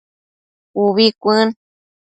Ubi 0.83 1.05
cuën 1.21 1.49